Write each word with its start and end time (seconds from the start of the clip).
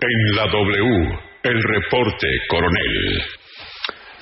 En 0.00 0.34
la 0.34 0.46
W, 0.46 1.18
el 1.44 1.62
reporte 1.62 2.26
coronel. 2.48 3.22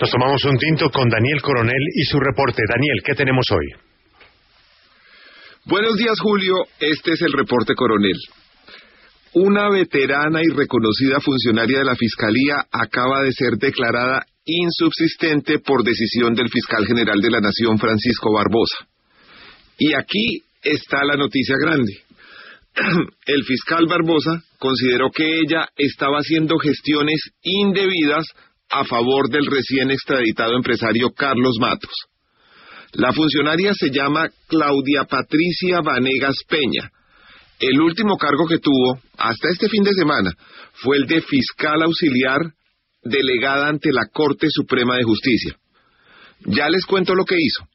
Nos 0.00 0.10
tomamos 0.10 0.44
un 0.44 0.58
tinto 0.58 0.90
con 0.90 1.08
Daniel 1.08 1.40
Coronel 1.40 1.82
y 1.94 2.04
su 2.04 2.18
reporte. 2.18 2.62
Daniel, 2.68 3.00
¿qué 3.04 3.14
tenemos 3.14 3.44
hoy? 3.50 3.66
Buenos 5.64 5.96
días, 5.96 6.18
Julio. 6.20 6.54
Este 6.80 7.12
es 7.12 7.22
el 7.22 7.32
reporte 7.32 7.74
coronel. 7.74 8.16
Una 9.34 9.70
veterana 9.70 10.40
y 10.42 10.48
reconocida 10.54 11.20
funcionaria 11.20 11.78
de 11.78 11.84
la 11.84 11.94
Fiscalía 11.94 12.56
acaba 12.70 13.22
de 13.22 13.32
ser 13.32 13.52
declarada 13.58 14.26
insubsistente 14.44 15.60
por 15.60 15.84
decisión 15.84 16.34
del 16.34 16.48
fiscal 16.48 16.84
general 16.86 17.20
de 17.20 17.30
la 17.30 17.40
Nación, 17.40 17.78
Francisco 17.78 18.32
Barbosa. 18.32 18.86
Y 19.78 19.94
aquí 19.94 20.42
está 20.62 21.04
la 21.04 21.16
noticia 21.16 21.54
grande. 21.62 21.92
El 23.26 23.44
fiscal 23.44 23.86
Barbosa 23.86 24.42
consideró 24.58 25.10
que 25.10 25.40
ella 25.40 25.68
estaba 25.76 26.18
haciendo 26.18 26.58
gestiones 26.58 27.20
indebidas 27.42 28.24
a 28.70 28.84
favor 28.84 29.28
del 29.28 29.46
recién 29.46 29.90
extraditado 29.90 30.54
empresario 30.56 31.10
Carlos 31.10 31.56
Matos. 31.60 31.92
La 32.92 33.12
funcionaria 33.12 33.72
se 33.74 33.90
llama 33.90 34.28
Claudia 34.48 35.04
Patricia 35.04 35.80
Vanegas 35.80 36.36
Peña. 36.48 36.90
El 37.58 37.80
último 37.80 38.16
cargo 38.16 38.46
que 38.48 38.58
tuvo, 38.58 39.00
hasta 39.18 39.48
este 39.50 39.68
fin 39.68 39.82
de 39.84 39.92
semana, 39.92 40.32
fue 40.72 40.96
el 40.96 41.06
de 41.06 41.20
fiscal 41.20 41.82
auxiliar 41.82 42.40
delegada 43.02 43.68
ante 43.68 43.92
la 43.92 44.06
Corte 44.12 44.46
Suprema 44.50 44.96
de 44.96 45.04
Justicia. 45.04 45.56
Ya 46.46 46.68
les 46.68 46.84
cuento 46.86 47.14
lo 47.14 47.24
que 47.24 47.36
hizo, 47.38 47.68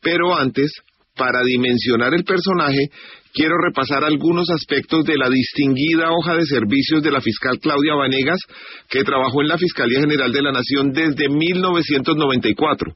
pero 0.00 0.36
antes, 0.36 0.70
para 1.16 1.42
dimensionar 1.44 2.14
el 2.14 2.24
personaje, 2.24 2.88
quiero 3.32 3.56
repasar 3.58 4.04
algunos 4.04 4.48
aspectos 4.50 5.04
de 5.04 5.16
la 5.16 5.28
distinguida 5.28 6.10
hoja 6.10 6.36
de 6.36 6.46
servicios 6.46 7.02
de 7.02 7.10
la 7.10 7.20
fiscal 7.20 7.58
Claudia 7.60 7.94
Vanegas, 7.94 8.40
que 8.88 9.04
trabajó 9.04 9.42
en 9.42 9.48
la 9.48 9.58
Fiscalía 9.58 10.00
General 10.00 10.32
de 10.32 10.42
la 10.42 10.52
Nación 10.52 10.92
desde 10.92 11.28
1994. 11.28 12.94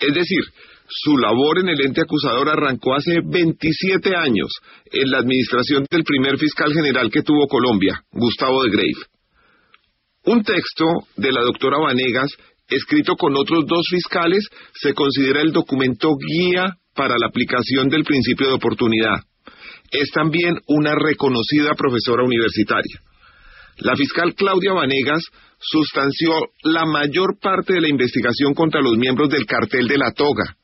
Es 0.00 0.14
decir, 0.14 0.40
su 0.86 1.16
labor 1.16 1.60
en 1.60 1.68
el 1.70 1.80
ente 1.80 2.02
acusador 2.02 2.48
arrancó 2.48 2.94
hace 2.94 3.20
27 3.24 4.14
años 4.16 4.50
en 4.92 5.10
la 5.10 5.18
administración 5.18 5.86
del 5.90 6.04
primer 6.04 6.36
fiscal 6.38 6.72
general 6.72 7.10
que 7.10 7.22
tuvo 7.22 7.46
Colombia, 7.48 8.02
Gustavo 8.12 8.62
de 8.64 8.70
Grave. 8.70 9.14
Un 10.26 10.42
texto 10.42 10.84
de 11.16 11.32
la 11.32 11.42
doctora 11.42 11.78
Vanegas, 11.78 12.30
escrito 12.68 13.16
con 13.16 13.36
otros 13.36 13.66
dos 13.66 13.86
fiscales, 13.90 14.46
se 14.74 14.94
considera 14.94 15.40
el 15.40 15.52
documento 15.52 16.10
guía 16.16 16.76
para 16.94 17.14
la 17.18 17.26
aplicación 17.26 17.88
del 17.88 18.04
principio 18.04 18.48
de 18.48 18.54
oportunidad. 18.54 19.20
Es 19.90 20.10
también 20.10 20.56
una 20.66 20.94
reconocida 20.94 21.74
profesora 21.76 22.24
universitaria. 22.24 23.00
La 23.78 23.96
fiscal 23.96 24.34
Claudia 24.34 24.72
Vanegas 24.72 25.22
sustanció 25.58 26.30
la 26.62 26.84
mayor 26.84 27.38
parte 27.40 27.74
de 27.74 27.80
la 27.80 27.88
investigación 27.88 28.54
contra 28.54 28.80
los 28.80 28.96
miembros 28.96 29.28
del 29.30 29.46
cartel 29.46 29.88
de 29.88 29.98
la 29.98 30.12
toga. 30.12 30.56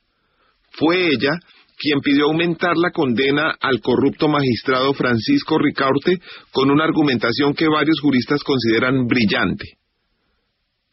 Fue 0.71 1.09
ella 1.09 1.31
quien 1.77 1.99
pidió 1.99 2.25
aumentar 2.25 2.77
la 2.77 2.91
condena 2.91 3.55
al 3.59 3.81
corrupto 3.81 4.27
magistrado 4.27 4.93
Francisco 4.93 5.57
Ricaurte 5.57 6.19
con 6.51 6.69
una 6.69 6.83
argumentación 6.83 7.53
que 7.53 7.67
varios 7.67 7.99
juristas 7.99 8.43
consideran 8.43 9.07
brillante. 9.07 9.65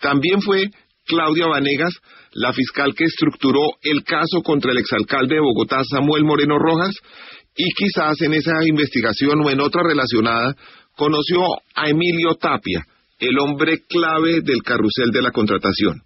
También 0.00 0.40
fue 0.40 0.70
Claudia 1.08 1.46
Vanegas 1.46 1.94
la 2.32 2.52
fiscal 2.52 2.94
que 2.94 3.04
estructuró 3.04 3.60
el 3.82 4.04
caso 4.04 4.42
contra 4.44 4.70
el 4.72 4.78
exalcalde 4.78 5.34
de 5.34 5.40
Bogotá 5.40 5.82
Samuel 5.90 6.24
Moreno 6.24 6.58
Rojas 6.58 6.94
y 7.56 7.64
quizás 7.74 8.20
en 8.20 8.34
esa 8.34 8.64
investigación 8.64 9.40
o 9.44 9.50
en 9.50 9.60
otra 9.60 9.82
relacionada 9.82 10.54
conoció 10.94 11.40
a 11.74 11.88
Emilio 11.88 12.34
Tapia, 12.34 12.84
el 13.18 13.38
hombre 13.38 13.82
clave 13.88 14.40
del 14.42 14.62
carrusel 14.62 15.10
de 15.10 15.22
la 15.22 15.30
contratación. 15.30 16.00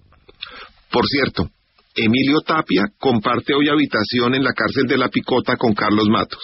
Por 0.90 1.06
cierto, 1.06 1.50
Emilio 1.94 2.40
Tapia 2.46 2.84
comparte 2.98 3.54
hoy 3.54 3.68
habitación 3.68 4.34
en 4.34 4.44
la 4.44 4.52
cárcel 4.52 4.86
de 4.86 4.98
La 4.98 5.08
Picota 5.08 5.56
con 5.56 5.74
Carlos 5.74 6.08
Matos. 6.08 6.42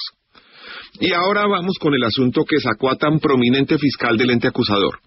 Y 1.01 1.13
ahora 1.13 1.47
vamos 1.47 1.77
con 1.81 1.95
el 1.95 2.03
asunto 2.03 2.45
que 2.45 2.59
sacó 2.59 2.91
a 2.91 2.97
tan 2.97 3.19
prominente 3.21 3.79
fiscal 3.79 4.17
del 4.17 4.31
ente 4.31 4.49
acusador. 4.49 4.99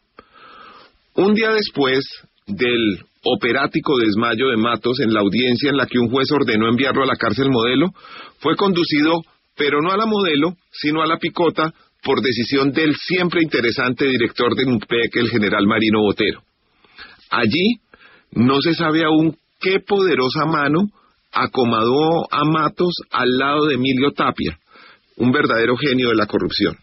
Un 1.16 1.34
día 1.34 1.52
después 1.52 2.06
del 2.48 3.04
operático 3.24 3.98
desmayo 3.98 4.50
de 4.50 4.58
Matos 4.58 5.00
en 5.00 5.14
la 5.14 5.22
audiencia 5.22 5.70
en 5.70 5.78
la 5.78 5.86
que 5.86 6.00
un 6.00 6.10
juez 6.10 6.28
ordenó 6.32 6.68
enviarlo 6.68 7.04
a 7.04 7.08
la 7.08 7.16
cárcel 7.16 7.50
modelo, 7.50 7.92
fue 8.40 8.56
conducido, 8.56 9.22
pero 9.56 9.82
no 9.82 9.92
a 9.92 9.98
la 9.98 10.06
modelo, 10.06 10.56
sino 10.72 11.02
a 11.02 11.08
la 11.08 11.18
picota, 11.18 11.74
por 12.04 12.22
decisión 12.22 12.72
del 12.72 12.96
siempre 12.96 13.44
interesante 13.44 14.08
director 14.08 14.56
de 14.56 14.66
UNPEC, 14.66 15.16
el 15.18 15.30
general 15.30 15.68
Marino 15.68 16.02
Botero. 16.02 16.42
Allí 17.30 17.80
no 18.32 18.60
se 18.60 18.74
sabe 18.74 19.04
aún 19.04 19.38
qué 19.60 19.80
poderosa 19.80 20.46
mano 20.46 20.88
acomodó 21.32 22.28
a 22.32 22.44
Matos 22.44 22.94
al 23.12 23.38
lado 23.38 23.68
de 23.68 23.76
Emilio 23.76 24.12
Tapia, 24.12 24.58
un 25.18 25.32
verdadero 25.32 25.78
genio 25.78 26.10
de 26.10 26.16
la 26.16 26.26
corrupción. 26.26 26.76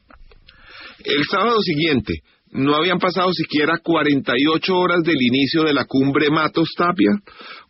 El 1.05 1.25
sábado 1.25 1.61
siguiente, 1.61 2.23
no 2.53 2.75
habían 2.75 2.99
pasado 2.99 3.33
siquiera 3.33 3.79
48 3.83 4.75
horas 4.75 5.03
del 5.03 5.21
inicio 5.21 5.65
de 5.65 5.75
la 5.75 5.85
cumbre 5.85 6.31
Matos 6.31 6.69
Tapia, 6.77 7.11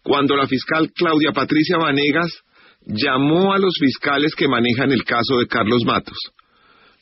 cuando 0.02 0.36
la 0.36 0.46
fiscal 0.46 0.90
Claudia 0.94 1.32
Patricia 1.32 1.76
Vanegas 1.78 2.32
llamó 2.86 3.52
a 3.52 3.58
los 3.58 3.74
fiscales 3.78 4.34
que 4.34 4.48
manejan 4.48 4.92
el 4.92 5.04
caso 5.04 5.38
de 5.38 5.46
Carlos 5.46 5.84
Matos. 5.84 6.16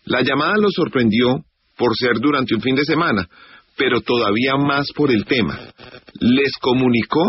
La 0.05 0.23
llamada 0.23 0.55
los 0.59 0.73
sorprendió 0.75 1.45
por 1.77 1.97
ser 1.97 2.19
durante 2.21 2.55
un 2.55 2.63
fin 2.63 2.75
de 2.75 2.85
semana, 2.85 3.29
pero 3.77 4.01
todavía 4.01 4.57
más 4.57 4.87
por 4.95 5.11
el 5.11 5.25
tema. 5.25 5.59
Les 6.21 6.53
comunicó 6.61 7.23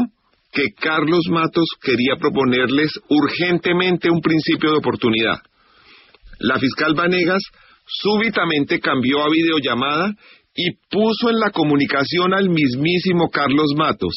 que 0.52 0.72
Carlos 0.80 1.26
Matos 1.30 1.68
quería 1.82 2.16
proponerles 2.20 2.92
urgentemente 3.10 4.10
un 4.10 4.22
principio 4.22 4.72
de 4.72 4.78
oportunidad. 4.78 5.40
La 6.40 6.58
fiscal 6.58 6.94
Vanegas 6.96 7.44
súbitamente 7.88 8.80
cambió 8.80 9.24
a 9.24 9.30
videollamada 9.30 10.14
y 10.54 10.72
puso 10.90 11.30
en 11.30 11.40
la 11.40 11.52
comunicación 11.52 12.34
al 12.34 12.50
mismísimo 12.50 13.30
Carlos 13.30 13.74
Matos, 13.78 14.14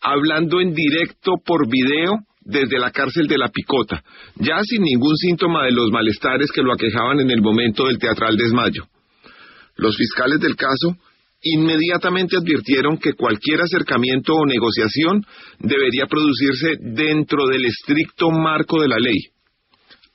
hablando 0.00 0.60
en 0.60 0.72
directo 0.72 1.32
por 1.44 1.68
video 1.68 2.14
desde 2.40 2.78
la 2.78 2.90
cárcel 2.90 3.28
de 3.28 3.38
la 3.38 3.48
Picota, 3.48 4.02
ya 4.36 4.62
sin 4.62 4.82
ningún 4.82 5.16
síntoma 5.16 5.64
de 5.64 5.72
los 5.72 5.90
malestares 5.90 6.50
que 6.50 6.62
lo 6.62 6.72
aquejaban 6.72 7.20
en 7.20 7.30
el 7.30 7.40
momento 7.40 7.86
del 7.86 7.98
teatral 7.98 8.36
desmayo. 8.36 8.84
Los 9.76 9.96
fiscales 9.96 10.40
del 10.40 10.56
caso 10.56 10.96
inmediatamente 11.42 12.36
advirtieron 12.36 12.98
que 12.98 13.14
cualquier 13.14 13.60
acercamiento 13.60 14.32
o 14.34 14.46
negociación 14.46 15.24
debería 15.58 16.06
producirse 16.06 16.76
dentro 16.80 17.46
del 17.46 17.64
estricto 17.64 18.30
marco 18.30 18.80
de 18.80 18.88
la 18.88 18.96
ley. 18.96 19.18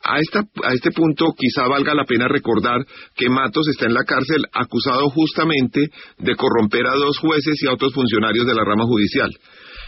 A, 0.07 0.15
a 0.15 0.73
este 0.73 0.91
punto 0.91 1.33
quizá 1.37 1.67
valga 1.67 1.93
la 1.93 2.05
pena 2.05 2.27
recordar 2.27 2.79
que 3.15 3.29
Matos 3.29 3.67
está 3.67 3.87
en 3.87 3.93
la 3.93 4.05
cárcel 4.05 4.45
acusado 4.53 5.09
justamente 5.09 5.81
de 6.17 6.35
corromper 6.35 6.87
a 6.87 6.95
dos 6.95 7.19
jueces 7.19 7.61
y 7.61 7.67
a 7.67 7.73
otros 7.73 7.93
funcionarios 7.93 8.45
de 8.45 8.55
la 8.55 8.63
rama 8.63 8.85
judicial. 8.85 9.29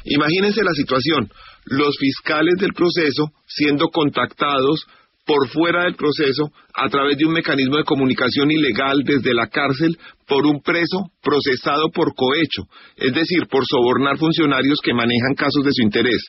Imagínense 0.06 0.64
la 0.64 0.74
situación, 0.74 1.30
los 1.66 1.96
fiscales 2.00 2.56
del 2.60 2.74
proceso 2.74 3.32
siendo 3.46 3.88
contactados 3.88 4.86
por 5.26 5.48
fuera 5.50 5.84
del 5.84 5.96
proceso 5.96 6.50
a 6.74 6.90
través 6.90 7.16
de 7.18 7.26
un 7.26 7.34
mecanismo 7.34 7.78
de 7.78 7.84
comunicación 7.84 8.50
ilegal 8.50 9.04
desde 9.06 9.36
la 9.36 9.48
cárcel 9.48 9.96
por 10.28 10.46
un 10.48 10.60
preso 10.62 11.12
procesado 11.22 11.92
por 11.94 12.16
cohecho, 12.16 12.64
es 12.98 13.14
decir, 13.14 13.46
por 13.48 13.64
sobornar 13.64 14.18
funcionarios 14.18 14.80
que 14.84 14.94
manejan 14.94 15.36
casos 15.36 15.64
de 15.64 15.72
su 15.72 15.84
interés. 15.84 16.24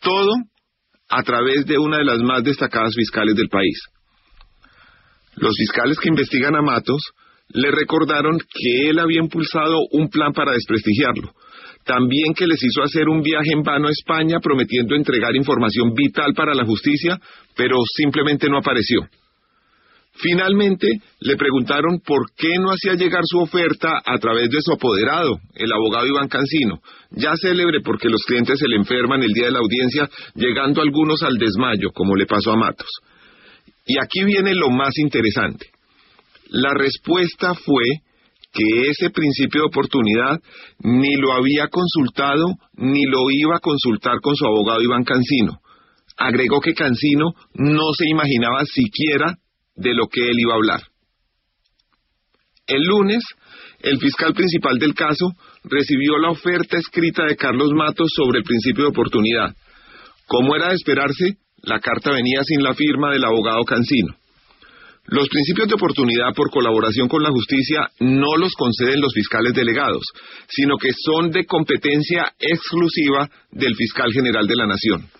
Todo 0.00 0.34
a 1.14 1.22
través 1.22 1.66
de 1.66 1.76
una 1.76 1.98
de 1.98 2.04
las 2.04 2.20
más 2.22 2.42
destacadas 2.42 2.94
fiscales 2.96 3.36
del 3.36 3.48
país. 3.48 3.78
Los 5.36 5.54
fiscales 5.58 5.98
que 5.98 6.08
investigan 6.08 6.56
a 6.56 6.62
Matos 6.62 7.02
le 7.48 7.70
recordaron 7.70 8.38
que 8.38 8.88
él 8.88 8.98
había 8.98 9.20
impulsado 9.20 9.76
un 9.90 10.08
plan 10.08 10.32
para 10.32 10.52
desprestigiarlo, 10.52 11.34
también 11.84 12.32
que 12.34 12.46
les 12.46 12.62
hizo 12.62 12.82
hacer 12.82 13.10
un 13.10 13.20
viaje 13.20 13.52
en 13.52 13.62
vano 13.62 13.88
a 13.88 13.90
España 13.90 14.38
prometiendo 14.40 14.94
entregar 14.94 15.36
información 15.36 15.92
vital 15.92 16.32
para 16.32 16.54
la 16.54 16.64
justicia, 16.64 17.18
pero 17.54 17.76
simplemente 17.94 18.48
no 18.48 18.56
apareció. 18.56 19.00
Finalmente, 20.14 20.86
le 21.20 21.36
preguntaron 21.36 22.00
por 22.04 22.32
qué 22.36 22.58
no 22.60 22.70
hacía 22.70 22.94
llegar 22.94 23.22
su 23.24 23.38
oferta 23.38 24.02
a 24.04 24.18
través 24.18 24.50
de 24.50 24.58
su 24.60 24.72
apoderado, 24.72 25.38
el 25.54 25.72
abogado 25.72 26.06
Iván 26.06 26.28
Cancino, 26.28 26.80
ya 27.10 27.32
célebre 27.40 27.80
porque 27.82 28.10
los 28.10 28.22
clientes 28.22 28.58
se 28.58 28.68
le 28.68 28.76
enferman 28.76 29.22
el 29.22 29.32
día 29.32 29.46
de 29.46 29.52
la 29.52 29.60
audiencia, 29.60 30.08
llegando 30.34 30.82
algunos 30.82 31.22
al 31.22 31.38
desmayo, 31.38 31.90
como 31.94 32.14
le 32.14 32.26
pasó 32.26 32.52
a 32.52 32.56
Matos. 32.56 32.90
Y 33.86 33.96
aquí 33.98 34.24
viene 34.24 34.54
lo 34.54 34.70
más 34.70 34.96
interesante. 34.98 35.66
La 36.50 36.74
respuesta 36.74 37.54
fue 37.54 37.82
que 38.52 38.90
ese 38.90 39.10
principio 39.10 39.62
de 39.62 39.68
oportunidad 39.68 40.38
ni 40.80 41.16
lo 41.16 41.32
había 41.32 41.68
consultado 41.68 42.44
ni 42.74 43.06
lo 43.06 43.30
iba 43.30 43.56
a 43.56 43.60
consultar 43.60 44.20
con 44.20 44.36
su 44.36 44.44
abogado 44.44 44.82
Iván 44.82 45.04
Cancino. 45.04 45.58
Agregó 46.18 46.60
que 46.60 46.74
Cancino 46.74 47.32
no 47.54 47.92
se 47.96 48.08
imaginaba 48.08 48.64
siquiera 48.66 49.38
de 49.74 49.94
lo 49.94 50.06
que 50.06 50.20
él 50.28 50.38
iba 50.38 50.52
a 50.52 50.56
hablar. 50.56 50.80
El 52.66 52.82
lunes, 52.84 53.22
el 53.80 53.98
fiscal 53.98 54.34
principal 54.34 54.78
del 54.78 54.94
caso 54.94 55.32
recibió 55.64 56.18
la 56.18 56.30
oferta 56.30 56.78
escrita 56.78 57.24
de 57.24 57.36
Carlos 57.36 57.70
Matos 57.74 58.10
sobre 58.14 58.38
el 58.38 58.44
principio 58.44 58.84
de 58.84 58.90
oportunidad. 58.90 59.54
Como 60.26 60.54
era 60.54 60.68
de 60.68 60.74
esperarse, 60.74 61.36
la 61.62 61.80
carta 61.80 62.12
venía 62.12 62.42
sin 62.44 62.62
la 62.62 62.74
firma 62.74 63.12
del 63.12 63.24
abogado 63.24 63.64
Cancino. 63.64 64.14
Los 65.06 65.28
principios 65.28 65.66
de 65.68 65.74
oportunidad 65.74 66.32
por 66.34 66.50
colaboración 66.50 67.08
con 67.08 67.22
la 67.22 67.30
justicia 67.30 67.90
no 67.98 68.36
los 68.38 68.54
conceden 68.54 69.00
los 69.00 69.12
fiscales 69.12 69.52
delegados, 69.52 70.04
sino 70.48 70.76
que 70.76 70.90
son 70.96 71.30
de 71.32 71.44
competencia 71.44 72.32
exclusiva 72.38 73.28
del 73.50 73.74
fiscal 73.74 74.12
general 74.12 74.46
de 74.46 74.56
la 74.56 74.66
Nación. 74.66 75.10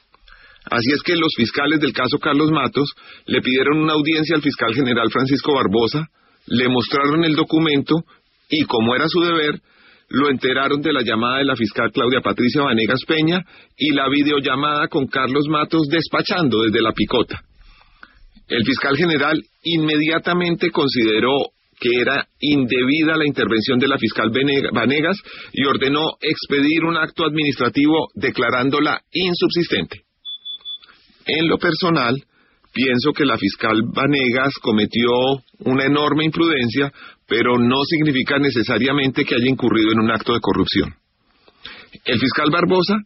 Así 0.71 0.93
es 0.93 1.03
que 1.03 1.17
los 1.17 1.33
fiscales 1.37 1.81
del 1.81 1.93
caso 1.93 2.19
Carlos 2.19 2.51
Matos 2.51 2.93
le 3.27 3.41
pidieron 3.41 3.79
una 3.79 3.95
audiencia 3.95 4.37
al 4.37 4.43
fiscal 4.43 4.75
general 4.75 5.11
Francisco 5.11 5.55
Barbosa, 5.55 6.07
le 6.47 6.69
mostraron 6.69 7.25
el 7.25 7.35
documento 7.35 8.05
y, 8.49 8.65
como 8.65 8.95
era 8.95 9.09
su 9.09 9.21
deber, 9.21 9.61
lo 10.09 10.29
enteraron 10.31 10.83
de 10.83 10.93
la 10.93 11.03
llamada 11.03 11.39
de 11.39 11.45
la 11.45 11.57
fiscal 11.57 11.91
Claudia 11.91 12.21
Patricia 12.21 12.63
Vanegas 12.63 13.01
Peña 13.07 13.41
y 13.77 13.93
la 13.93 14.09
videollamada 14.09 14.89
con 14.89 15.07
Carlos 15.07 15.47
Matos 15.49 15.89
despachando 15.89 16.63
desde 16.63 16.83
la 16.83 16.93
picota. 16.93 17.41
El 18.49 18.65
fiscal 18.65 18.97
general 18.97 19.43
inmediatamente 19.65 20.71
consideró 20.71 21.37
que 21.81 22.01
era 22.01 22.29
indebida 22.41 23.17
la 23.17 23.27
intervención 23.27 23.79
de 23.79 23.89
la 23.89 23.99
fiscal 23.99 24.31
Vanegas 24.73 25.17
y 25.53 25.65
ordenó 25.65 26.03
expedir 26.21 26.85
un 26.85 26.97
acto 26.97 27.25
administrativo 27.25 28.09
declarándola 28.15 29.01
insubsistente. 29.11 30.03
En 31.27 31.49
lo 31.49 31.59
personal, 31.59 32.17
pienso 32.73 33.13
que 33.13 33.25
la 33.25 33.39
fiscal 33.39 33.83
Vanegas 33.95 34.55
cometió 34.61 35.11
una 35.61 35.85
enorme 35.85 36.25
imprudencia, 36.25 36.93
pero 37.27 37.59
no 37.59 37.83
significa 37.85 38.39
necesariamente 38.39 39.25
que 39.25 39.35
haya 39.35 39.49
incurrido 39.49 39.93
en 39.93 40.01
un 40.01 40.11
acto 40.11 40.33
de 40.33 40.41
corrupción. 40.41 40.95
El 42.05 42.19
fiscal 42.19 42.49
Barbosa 42.51 42.97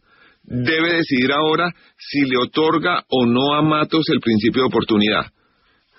debe 0.43 0.95
decidir 0.95 1.31
ahora 1.31 1.71
si 1.97 2.21
le 2.21 2.37
otorga 2.41 3.03
o 3.09 3.25
no 3.25 3.53
a 3.53 3.61
Matos 3.61 4.05
el 4.09 4.19
principio 4.19 4.63
de 4.63 4.67
oportunidad. 4.67 5.25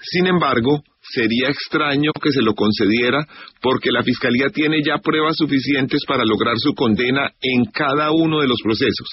Sin 0.01 0.27
embargo, 0.27 0.83
sería 1.13 1.49
extraño 1.49 2.13
que 2.13 2.33
se 2.33 2.43
lo 2.43 2.55
concediera 2.55 3.27
porque 3.61 3.91
la 3.91 4.03
Fiscalía 4.03 4.49
tiene 4.53 4.83
ya 4.85 4.99
pruebas 4.99 5.37
suficientes 5.37 6.03
para 6.07 6.25
lograr 6.25 6.55
su 6.59 6.75
condena 6.75 7.31
en 7.41 7.65
cada 7.73 8.11
uno 8.13 8.41
de 8.41 8.49
los 8.49 8.59
procesos. 8.63 9.09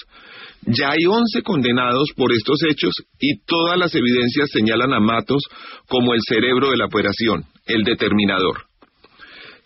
Ya 0.62 0.90
hay 0.90 1.06
11 1.06 1.42
condenados 1.42 2.08
por 2.16 2.32
estos 2.32 2.58
hechos 2.68 2.92
y 3.20 3.38
todas 3.46 3.78
las 3.78 3.94
evidencias 3.94 4.50
señalan 4.50 4.92
a 4.92 5.00
Matos 5.00 5.42
como 5.88 6.14
el 6.14 6.20
cerebro 6.26 6.70
de 6.70 6.76
la 6.76 6.86
operación, 6.86 7.44
el 7.66 7.84
determinador. 7.84 8.64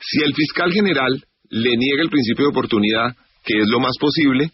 Si 0.01 0.23
el 0.23 0.35
fiscal 0.35 0.73
general 0.73 1.25
le 1.51 1.77
niega 1.77 2.03
el 2.03 2.11
principio 2.11 2.47
de 2.47 2.51
oportunidad, 2.51 3.17
que 3.45 3.59
es 3.59 3.69
lo 3.69 3.81
más 3.81 3.97
posible, 3.99 4.51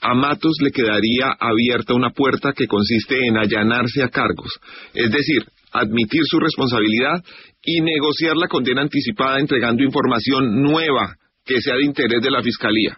a 0.00 0.14
Matos 0.14 0.56
le 0.62 0.70
quedaría 0.70 1.36
abierta 1.38 1.94
una 1.94 2.10
puerta 2.10 2.52
que 2.52 2.66
consiste 2.66 3.26
en 3.26 3.36
allanarse 3.36 4.02
a 4.02 4.08
cargos, 4.08 4.50
es 4.94 5.10
decir, 5.10 5.44
admitir 5.72 6.22
su 6.24 6.38
responsabilidad 6.38 7.22
y 7.62 7.80
negociar 7.80 8.36
la 8.36 8.48
condena 8.48 8.82
anticipada 8.82 9.38
entregando 9.38 9.82
información 9.82 10.62
nueva 10.62 11.16
que 11.44 11.60
sea 11.60 11.76
de 11.76 11.84
interés 11.84 12.20
de 12.22 12.30
la 12.30 12.42
Fiscalía. 12.42 12.96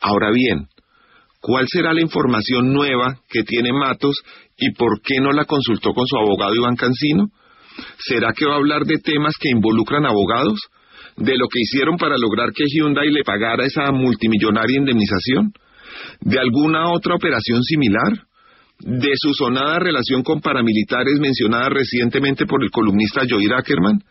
Ahora 0.00 0.30
bien, 0.30 0.68
¿cuál 1.40 1.66
será 1.68 1.92
la 1.92 2.02
información 2.02 2.72
nueva 2.72 3.18
que 3.28 3.42
tiene 3.42 3.72
Matos 3.72 4.16
y 4.56 4.72
por 4.72 5.00
qué 5.02 5.20
no 5.20 5.32
la 5.32 5.44
consultó 5.44 5.92
con 5.92 6.06
su 6.06 6.16
abogado 6.16 6.54
Iván 6.54 6.76
Cancino? 6.76 7.28
¿Será 7.98 8.32
que 8.32 8.46
va 8.46 8.54
a 8.54 8.58
hablar 8.58 8.84
de 8.84 8.98
temas 8.98 9.34
que 9.38 9.50
involucran 9.50 10.06
abogados? 10.06 10.58
¿De 11.16 11.36
lo 11.36 11.48
que 11.48 11.60
hicieron 11.60 11.96
para 11.96 12.16
lograr 12.18 12.52
que 12.52 12.64
Hyundai 12.66 13.10
le 13.10 13.24
pagara 13.24 13.64
esa 13.64 13.90
multimillonaria 13.90 14.78
indemnización? 14.78 15.52
¿De 16.20 16.38
alguna 16.38 16.90
otra 16.92 17.14
operación 17.14 17.62
similar? 17.62 18.26
De 18.80 19.12
su 19.16 19.32
sonada 19.32 19.78
relación 19.78 20.22
con 20.22 20.40
paramilitares 20.40 21.18
mencionada 21.18 21.68
recientemente 21.70 22.46
por 22.46 22.62
el 22.62 22.70
columnista 22.70 23.22
Joir 23.28 23.54
Ackerman? 23.54 24.02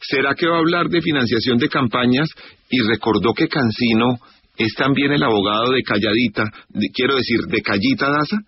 ¿Será 0.00 0.34
que 0.34 0.46
va 0.46 0.56
a 0.56 0.60
hablar 0.60 0.88
de 0.88 1.00
financiación 1.00 1.58
de 1.58 1.68
campañas 1.68 2.28
y 2.70 2.80
recordó 2.80 3.32
que 3.32 3.48
Cancino 3.48 4.18
es 4.56 4.74
también 4.74 5.12
el 5.12 5.22
abogado 5.22 5.72
de 5.72 5.82
Calladita, 5.82 6.44
quiero 6.92 7.16
decir, 7.16 7.40
de 7.48 7.62
Callita 7.62 8.10
Daza? 8.10 8.38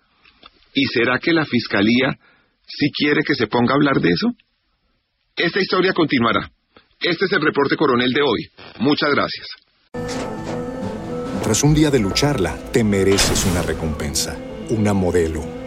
¿Y 0.73 0.85
será 0.85 1.19
que 1.19 1.33
la 1.33 1.45
Fiscalía 1.45 2.15
sí 2.65 2.91
quiere 2.95 3.21
que 3.25 3.35
se 3.35 3.47
ponga 3.47 3.73
a 3.73 3.75
hablar 3.75 3.99
de 3.99 4.09
eso? 4.09 4.27
Esta 5.35 5.59
historia 5.59 5.93
continuará. 5.93 6.49
Este 6.99 7.25
es 7.25 7.31
el 7.31 7.41
reporte 7.41 7.75
coronel 7.75 8.11
de 8.11 8.21
hoy. 8.21 8.47
Muchas 8.79 9.09
gracias. 9.13 9.47
Tras 11.43 11.63
un 11.63 11.73
día 11.73 11.89
de 11.89 11.99
lucharla, 11.99 12.57
te 12.71 12.83
mereces 12.83 13.45
una 13.45 13.61
recompensa, 13.61 14.37
una 14.69 14.93
modelo 14.93 15.56